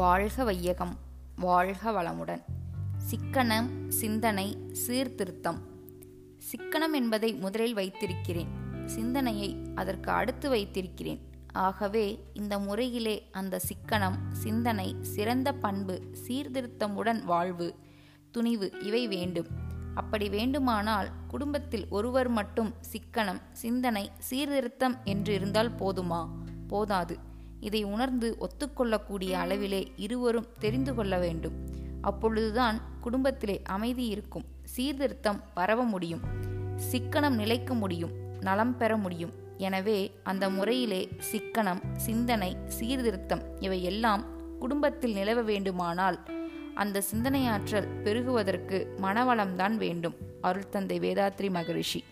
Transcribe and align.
வாழ்க 0.00 0.44
வையகம் 0.44 0.96
வாழ்க 1.36 1.90
வளமுடன். 1.90 2.42
சிக்கனம் 3.10 3.88
சிந்தனை 3.88 4.56
சீர்திருத்தம். 4.72 5.58
சிக்கனம் 6.38 6.92
என்பதை 6.92 7.34
முதலில் 7.34 7.74
வைத்திருக்கிறேன். 7.74 8.48
சிந்தனையை 8.86 9.56
அதற்கு 9.74 10.10
அடுத்து 10.10 10.48
வைத்திருக்கிறேன். 10.48 11.30
ஆகவே 11.52 12.24
இந்த 12.32 12.58
முறையிலே 12.58 13.28
அந்த 13.30 13.60
சிக்கனம் 13.60 14.16
சிந்தனை 14.32 14.96
சிறந்த 15.00 15.52
பண்பு 15.52 16.02
சீர்திருத்தமுடன் 16.28 17.24
வாழ்வு 17.24 17.74
துணிவு 18.30 18.72
இவை 18.80 19.08
வேண்டும். 19.08 19.46
அப்படி 19.94 20.28
வேண்டுமானால் 20.28 21.10
குடும்பத்தில் 21.28 21.86
ஒருவர் 21.88 22.28
மட்டும் 22.28 22.74
சிக்கனம் 22.92 23.40
சிந்தனை 23.52 24.10
சீர்திருத்தம் 24.18 24.96
என்று 25.04 25.34
இருந்தால் 25.34 25.74
போதுமா? 25.74 26.28
போதாது. 26.68 27.28
இதை 27.60 27.84
உணர்ந்து 27.84 28.36
ஒத்துக்கொள்ளக்கூடிய 28.40 29.32
அளவிலே 29.42 29.92
இருவரும் 29.96 30.46
தெரிந்து 30.58 30.94
கொள்ள 30.94 31.18
வேண்டும். 31.18 31.52
அப்பொழுதுதான் 32.00 32.80
குடும்பத்திலே 33.00 33.62
அமைதி 33.64 34.06
இருக்கும். 34.06 34.44
சீர்திருத்தம் 34.64 35.42
பரவ 35.54 35.82
முடியும். 35.84 36.20
சிக்கனம் 36.90 37.34
நிலைக்க 37.34 37.74
முடியும். 37.74 38.10
நலம் 38.40 38.76
பெற 38.76 38.96
முடியும். 38.96 39.32
எனவே 39.56 40.12
அந்த 40.22 40.50
முறையிலே 40.50 41.08
சிக்கனம் 41.32 41.80
சிந்தனை 41.96 42.56
சீர்திருத்தம் 42.66 43.60
இவை 43.60 43.82
எல்லாம் 43.82 44.24
குடும்பத்தில் 44.58 45.12
நிலவ 45.12 45.42
வேண்டுமானால் 45.42 46.18
அந்த 46.74 47.02
சிந்தனையாற்றல் 47.12 47.88
பெருகுவதற்கு 48.04 48.86
மனவளம்தான் 49.02 49.76
வேண்டும். 49.76 50.14
அருள் 50.40 50.68
தந்தை 50.68 51.00
வேதாத்ரி 51.00 51.50
மகரிஷி. 51.50 52.04